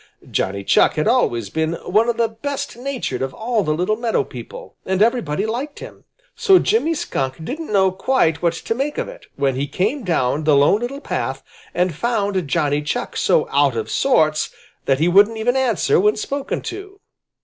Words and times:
Johnny 0.31 0.63
Chuck 0.63 0.95
had 0.95 1.07
always 1.07 1.51
been 1.51 1.73
one 1.73 2.09
of 2.09 2.17
the 2.17 2.27
best 2.27 2.75
natured 2.75 3.21
of 3.21 3.35
all 3.35 3.63
the 3.63 3.71
little 3.75 3.95
meadow 3.97 4.23
people, 4.23 4.75
and 4.83 4.99
everybody 4.99 5.45
liked 5.45 5.77
him. 5.77 6.05
So 6.35 6.57
Jimmy 6.57 6.95
Skunk 6.95 7.45
didn't 7.45 7.71
know 7.71 7.91
quite 7.91 8.41
what 8.41 8.53
to 8.53 8.73
make 8.73 8.97
of 8.97 9.07
it, 9.07 9.27
when 9.35 9.53
he 9.53 9.67
came 9.67 10.03
down 10.03 10.43
the 10.43 10.55
Lone 10.55 10.79
Little 10.81 11.01
Path 11.01 11.43
and 11.75 11.93
found 11.93 12.47
Johnny 12.47 12.81
Chuck 12.81 13.15
so 13.15 13.47
out 13.51 13.77
of 13.77 13.91
sorts 13.91 14.49
that 14.85 14.97
he 14.97 15.07
wouldn't 15.07 15.37
even 15.37 15.55
answer 15.55 15.99
when 15.99 16.15
spoken 16.15 16.61
to. 16.63 16.99